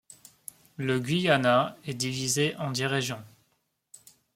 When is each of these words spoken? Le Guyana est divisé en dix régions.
Le 0.77 0.99
Guyana 0.99 1.77
est 1.85 1.93
divisé 1.93 2.55
en 2.55 2.71
dix 2.71 2.87
régions. 2.87 3.23